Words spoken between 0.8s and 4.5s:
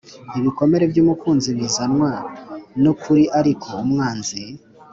byumukunzi bizanwa nukuri ariko umwanzi